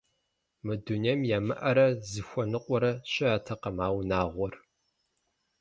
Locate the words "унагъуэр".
3.97-4.53